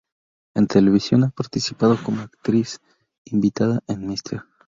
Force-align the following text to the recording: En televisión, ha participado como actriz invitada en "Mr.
En 0.55 0.65
televisión, 0.65 1.25
ha 1.25 1.29
participado 1.29 1.95
como 2.03 2.21
actriz 2.21 2.79
invitada 3.23 3.81
en 3.87 4.07
"Mr. 4.07 4.41